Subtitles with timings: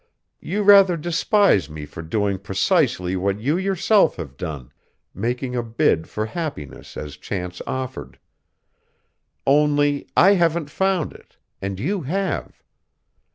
[0.39, 4.71] "You rather despise me for doing precisely what you yourself have done,
[5.13, 8.17] making a bid for happiness as chance offered.
[9.45, 12.63] Only I haven't found it, and you have.